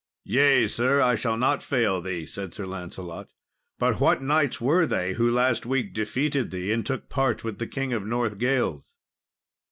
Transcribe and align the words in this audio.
"Yea, 0.25 0.67
sir, 0.67 0.99
I 0.99 1.13
shall 1.13 1.37
not 1.37 1.61
fail 1.61 2.01
thee," 2.01 2.25
said 2.25 2.55
Sir 2.55 2.65
Lancelot; 2.65 3.29
"but 3.77 3.99
what 3.99 4.19
knights 4.19 4.59
were 4.59 4.87
they 4.87 5.13
who 5.13 5.29
last 5.29 5.63
week 5.63 5.93
defeated 5.93 6.49
thee, 6.49 6.71
and 6.73 6.83
took 6.83 7.07
part 7.07 7.43
with 7.43 7.59
the 7.59 7.67
King 7.67 7.93
of 7.93 8.01
Northgales?" 8.01 8.93